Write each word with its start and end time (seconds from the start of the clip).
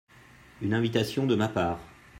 Une 0.63 0.73
invitation 0.73 1.27
de 1.27 1.35
ma 1.35 1.47
part. 1.47 1.77